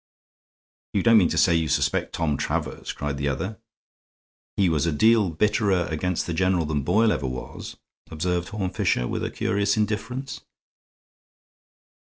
"You 0.95 1.03
don't 1.03 1.19
mean 1.19 1.29
to 1.29 1.37
say 1.37 1.53
you 1.53 1.67
suspect 1.67 2.13
Tom 2.13 2.35
Travers?" 2.35 2.91
cried 2.91 3.17
the 3.17 3.27
other. 3.27 3.59
"He 4.57 4.67
was 4.67 4.87
a 4.87 4.91
deal 4.91 5.29
bitterer 5.29 5.85
against 5.91 6.25
the 6.25 6.33
general 6.33 6.65
than 6.65 6.81
Boyle 6.81 7.11
ever 7.11 7.27
was," 7.27 7.77
observed 8.09 8.49
Horne 8.49 8.71
Fisher, 8.71 9.07
with 9.07 9.23
a 9.23 9.29
curious 9.29 9.77
indifference. 9.77 10.41